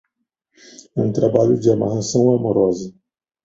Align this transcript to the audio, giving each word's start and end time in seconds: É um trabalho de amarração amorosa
É 0.97 1.01
um 1.03 1.13
trabalho 1.13 1.59
de 1.59 1.69
amarração 1.71 2.31
amorosa 2.35 2.91